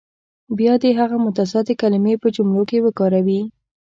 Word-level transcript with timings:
بیا 0.57 0.73
دې 0.83 0.91
هغه 0.99 1.15
متضادې 1.25 1.73
کلمې 1.81 2.13
په 2.21 2.27
جملو 2.35 2.63
کې 2.69 2.83
وکاروي. 2.85 3.41